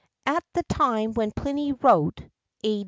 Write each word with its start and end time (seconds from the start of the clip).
[XII 0.25 0.33
62] 0.33 0.35
At 0.37 0.43
the 0.55 0.63
time 0.73 1.13
when 1.13 1.31
Pliny 1.31 1.73
wrote 1.73 2.23
(A. 2.63 2.79